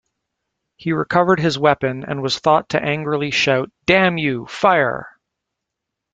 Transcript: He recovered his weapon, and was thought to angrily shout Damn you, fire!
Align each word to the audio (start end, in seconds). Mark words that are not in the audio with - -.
He 0.77 0.93
recovered 0.93 1.39
his 1.39 1.59
weapon, 1.59 2.03
and 2.07 2.23
was 2.23 2.39
thought 2.39 2.69
to 2.69 2.83
angrily 2.83 3.29
shout 3.29 3.69
Damn 3.85 4.17
you, 4.17 4.47
fire! 4.47 5.07